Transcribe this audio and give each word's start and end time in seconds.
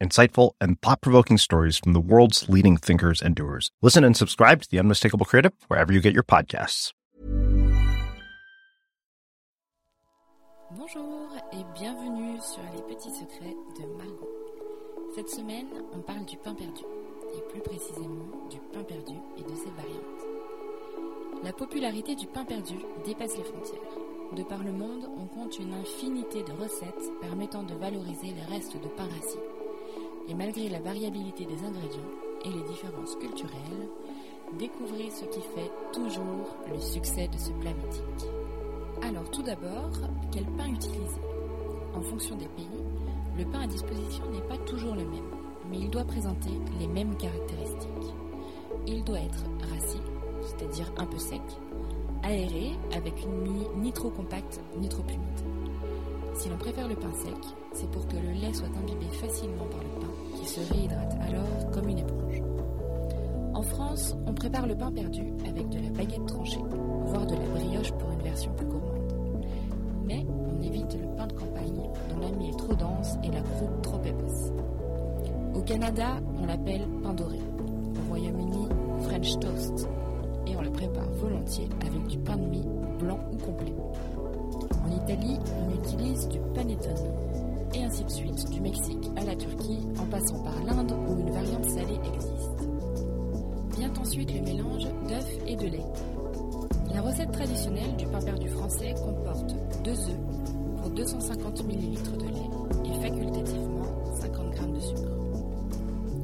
insightful, 0.00 0.52
and 0.60 0.80
thought 0.82 1.00
provoking 1.00 1.38
stories 1.38 1.78
from 1.78 1.92
the 1.92 2.00
world's 2.00 2.48
leading 2.48 2.76
thinkers 2.76 3.22
and 3.22 3.34
doers. 3.34 3.70
Listen 3.82 4.04
and 4.04 4.16
subscribe 4.16 4.62
to 4.62 4.70
The 4.70 4.78
Unmistakable 4.78 5.26
Creative 5.26 5.52
wherever 5.68 5.92
you 5.92 6.00
get 6.00 6.14
your 6.14 6.24
podcasts. 6.24 6.92
Bonjour 10.72 11.28
et 11.52 11.64
bienvenue 11.78 12.38
sur 12.40 12.62
Les 12.74 12.82
Petits 12.82 13.12
Secrets 13.12 13.56
de 13.78 13.86
Margot. 13.96 14.28
Cette 15.14 15.30
semaine, 15.30 15.68
on 15.94 16.00
parle 16.00 16.24
du 16.26 16.36
pain 16.36 16.54
perdu, 16.54 16.82
et 17.36 17.52
plus 17.52 17.60
précisément 17.60 18.26
du 18.50 18.58
pain 18.72 18.82
perdu 18.82 19.14
et 19.38 19.42
de 19.42 19.56
ses 19.56 19.70
variantes. 19.70 20.26
La 21.44 21.52
popularité 21.52 22.16
du 22.16 22.26
pain 22.26 22.44
perdu 22.44 22.74
dépasse 23.04 23.36
les 23.36 23.44
frontières. 23.44 23.80
De 24.34 24.42
par 24.42 24.62
le 24.64 24.72
monde, 24.72 25.08
on 25.16 25.26
compte 25.26 25.58
une 25.58 25.72
infinité 25.72 26.42
de 26.42 26.52
recettes 26.52 27.12
permettant 27.20 27.62
de 27.62 27.74
valoriser 27.74 28.34
les 28.34 28.54
restes 28.54 28.74
de 28.74 28.88
pain 28.88 29.04
rassis. 29.04 29.38
Et 30.28 30.34
malgré 30.34 30.68
la 30.68 30.80
variabilité 30.80 31.44
des 31.44 31.64
ingrédients 31.64 32.10
et 32.44 32.50
les 32.50 32.62
différences 32.64 33.14
culturelles, 33.16 33.88
découvrez 34.58 35.10
ce 35.10 35.24
qui 35.24 35.40
fait 35.40 35.70
toujours 35.92 36.56
le 36.72 36.80
succès 36.80 37.28
de 37.28 37.38
ce 37.38 37.50
plat 37.52 37.72
mythique. 37.72 38.28
Alors 39.02 39.30
tout 39.30 39.42
d'abord, 39.42 39.92
quel 40.32 40.44
pain 40.56 40.68
utiliser? 40.68 41.20
En 41.94 42.02
fonction 42.02 42.36
des 42.36 42.48
pays, 42.48 42.84
le 43.38 43.44
pain 43.44 43.60
à 43.60 43.66
disposition 43.66 44.24
n'est 44.32 44.48
pas 44.48 44.58
toujours 44.58 44.94
le 44.94 45.04
même, 45.04 45.30
mais 45.70 45.78
il 45.78 45.90
doit 45.90 46.04
présenter 46.04 46.50
les 46.80 46.86
mêmes 46.86 47.16
caractéristiques. 47.16 48.14
Il 48.86 49.04
doit 49.04 49.20
être 49.20 49.44
rassis, 49.72 50.02
c'est-à-dire 50.42 50.92
un 50.96 51.06
peu 51.06 51.18
sec, 51.18 51.42
aéré 52.22 52.72
avec 52.94 53.22
une 53.22 53.42
mie 53.42 53.66
ni 53.76 53.92
trop 53.92 54.10
compacte 54.10 54.60
ni 54.76 54.88
trop 54.88 55.04
humide. 55.04 55.20
Si 56.34 56.48
l'on 56.48 56.58
préfère 56.58 56.88
le 56.88 56.96
pain 56.96 57.12
sec, 57.12 57.36
c'est 57.72 57.90
pour 57.90 58.06
que 58.08 58.16
le 58.16 58.32
lait 58.32 58.52
soit 58.52 58.68
imbibé 58.76 59.06
facilement 59.06 59.64
par 59.70 59.80
le 59.80 60.00
pain, 60.00 60.05
se 60.56 60.72
réhydrate 60.72 61.16
alors 61.28 61.70
comme 61.70 61.88
une 61.88 61.98
éponge. 61.98 62.42
En 63.52 63.62
France, 63.62 64.16
on 64.26 64.32
prépare 64.32 64.66
le 64.66 64.74
pain 64.74 64.90
perdu 64.90 65.24
avec 65.46 65.68
de 65.68 65.78
la 65.78 65.90
baguette 65.90 66.26
tranchée, 66.26 66.62
voire 67.04 67.26
de 67.26 67.34
la 67.34 67.46
brioche 67.54 67.92
pour 67.92 68.10
une 68.10 68.22
version 68.22 68.50
plus 68.54 68.66
gourmande. 68.66 69.44
Mais 70.04 70.24
on 70.28 70.62
évite 70.62 70.94
le 70.94 71.08
pain 71.16 71.26
de 71.26 71.32
campagne, 71.34 71.90
dont 72.08 72.20
la 72.20 72.30
mie 72.30 72.50
est 72.50 72.58
trop 72.58 72.74
dense 72.74 73.16
et 73.22 73.30
la 73.30 73.40
croûte 73.40 73.82
trop 73.82 74.00
épaisse. 74.00 74.52
Au 75.54 75.60
Canada, 75.60 76.20
on 76.40 76.46
l'appelle 76.46 76.86
pain 77.02 77.12
doré. 77.12 77.40
Au 77.96 78.08
Royaume-Uni, 78.10 78.68
French 79.02 79.38
toast. 79.38 79.88
Et 80.46 80.56
on 80.56 80.62
le 80.62 80.70
prépare 80.70 81.10
volontiers 81.20 81.68
avec 81.86 82.06
du 82.06 82.18
pain 82.18 82.36
de 82.36 82.46
mie, 82.46 82.68
blanc 82.98 83.18
ou 83.32 83.36
complet. 83.36 83.74
En 84.84 85.04
Italie, 85.04 85.38
on 85.60 85.74
utilise 85.74 86.28
du 86.28 86.38
panettone. 86.54 87.45
Et 87.74 87.84
ainsi 87.84 88.04
de 88.04 88.10
suite, 88.10 88.50
du 88.50 88.60
Mexique 88.60 89.10
à 89.16 89.24
la 89.24 89.36
Turquie, 89.36 89.80
en 89.98 90.06
passant 90.06 90.42
par 90.42 90.64
l'Inde 90.64 90.92
où 91.08 91.20
une 91.20 91.30
variante 91.30 91.64
salée 91.66 92.00
existe. 92.14 92.68
Vient 93.78 93.92
ensuite 94.00 94.32
le 94.32 94.40
mélange 94.40 94.84
d'œufs 95.08 95.38
et 95.46 95.56
de 95.56 95.66
lait. 95.66 95.84
La 96.94 97.02
recette 97.02 97.32
traditionnelle 97.32 97.96
du 97.96 98.06
pain 98.06 98.20
perdu 98.20 98.48
français 98.48 98.94
comporte 99.04 99.54
2 99.84 99.90
œufs 99.90 100.20
pour 100.78 100.90
250 100.90 101.64
ml 101.64 102.18
de 102.18 102.24
lait 102.24 102.90
et 102.90 103.00
facultativement 103.02 104.14
50 104.14 104.54
g 104.54 104.66
de 104.66 104.80
sucre. 104.80 105.10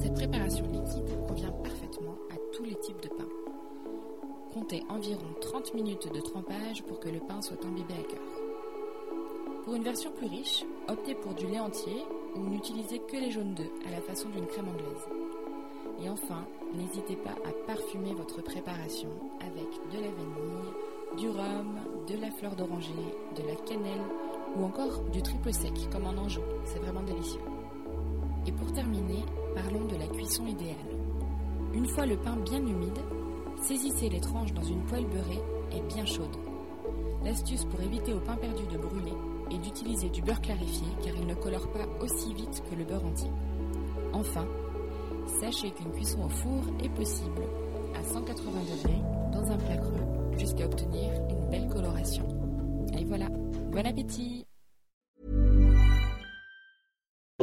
Cette 0.00 0.14
préparation 0.14 0.64
liquide 0.66 1.26
convient 1.28 1.52
parfaitement 1.52 2.16
à 2.32 2.36
tous 2.52 2.64
les 2.64 2.74
types 2.76 3.00
de 3.02 3.08
pain. 3.08 3.28
Comptez 4.52 4.82
environ 4.88 5.26
30 5.40 5.74
minutes 5.74 6.12
de 6.12 6.20
trempage 6.20 6.82
pour 6.84 6.98
que 6.98 7.10
le 7.10 7.20
pain 7.20 7.40
soit 7.42 7.64
imbibé 7.64 7.94
à 7.94 8.02
cœur. 8.02 8.45
Pour 9.66 9.74
une 9.74 9.82
version 9.82 10.12
plus 10.12 10.28
riche, 10.28 10.64
optez 10.86 11.16
pour 11.16 11.34
du 11.34 11.44
lait 11.44 11.58
entier 11.58 12.04
ou 12.36 12.38
n'utilisez 12.38 13.00
que 13.00 13.16
les 13.16 13.32
jaunes 13.32 13.52
d'œufs 13.54 13.72
à 13.84 13.90
la 13.90 14.00
façon 14.00 14.28
d'une 14.28 14.46
crème 14.46 14.68
anglaise. 14.68 15.08
Et 16.00 16.08
enfin, 16.08 16.46
n'hésitez 16.72 17.16
pas 17.16 17.34
à 17.44 17.50
parfumer 17.66 18.14
votre 18.14 18.40
préparation 18.42 19.08
avec 19.40 19.66
de 19.92 20.04
la 20.04 20.12
vanille, 20.12 21.18
du 21.18 21.28
rhum, 21.28 21.80
de 22.06 22.14
la 22.14 22.30
fleur 22.30 22.54
d'oranger, 22.54 22.92
de 23.34 23.42
la 23.42 23.56
cannelle 23.56 24.04
ou 24.54 24.62
encore 24.62 25.00
du 25.10 25.20
triple 25.20 25.52
sec 25.52 25.74
comme 25.90 26.06
en 26.06 26.16
anjou. 26.16 26.42
C'est 26.64 26.78
vraiment 26.78 27.02
délicieux. 27.02 27.42
Et 28.46 28.52
pour 28.52 28.72
terminer, 28.72 29.24
parlons 29.56 29.86
de 29.86 29.96
la 29.96 30.06
cuisson 30.06 30.46
idéale. 30.46 30.76
Une 31.74 31.88
fois 31.88 32.06
le 32.06 32.16
pain 32.16 32.36
bien 32.36 32.64
humide, 32.64 33.00
saisissez 33.62 34.10
les 34.10 34.20
tranches 34.20 34.52
dans 34.52 34.62
une 34.62 34.84
poêle 34.84 35.06
beurrée 35.06 35.42
et 35.72 35.80
bien 35.92 36.06
chaude. 36.06 36.36
L'astuce 37.24 37.64
pour 37.64 37.80
éviter 37.80 38.14
au 38.14 38.20
pain 38.20 38.36
perdu 38.36 38.64
de 38.70 38.78
brûler 38.78 39.16
est 39.50 39.58
d'utiliser 39.58 40.08
du 40.08 40.22
beurre 40.22 40.40
clarifié 40.40 40.86
car 41.04 41.14
il 41.14 41.26
ne 41.26 41.34
colore 41.34 41.70
pas 41.70 41.86
aussi 42.00 42.34
vite 42.34 42.62
que 42.68 42.74
le 42.74 42.84
beurre 42.84 43.04
entier. 43.04 43.30
Enfin, 44.12 44.46
sachez 45.40 45.70
qu'une 45.70 45.92
cuisson 45.92 46.24
au 46.24 46.28
four 46.28 46.62
est 46.82 46.88
possible 46.90 47.42
à 47.94 48.02
180 48.02 48.50
degrés 48.60 49.02
dans 49.32 49.50
un 49.50 49.56
plat 49.56 49.76
creux 49.76 50.38
jusqu'à 50.38 50.66
obtenir 50.66 51.12
une 51.30 51.50
belle 51.50 51.68
coloration. 51.68 52.26
Et 52.98 53.04
voilà, 53.04 53.28
bon 53.28 53.86
appétit 53.86 54.46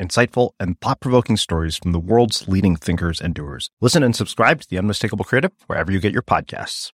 insightful, 0.00 0.50
and 0.58 0.80
thought 0.80 1.00
provoking 1.00 1.36
stories 1.36 1.76
from 1.76 1.92
the 1.92 2.00
world's 2.00 2.48
leading 2.48 2.76
thinkers 2.76 3.20
and 3.20 3.34
doers. 3.34 3.70
Listen 3.80 4.02
and 4.02 4.14
subscribe 4.14 4.60
to 4.60 4.68
The 4.68 4.78
Unmistakable 4.78 5.24
Creative 5.24 5.52
wherever 5.66 5.92
you 5.92 6.00
get 6.00 6.12
your 6.12 6.22
podcasts. 6.22 6.90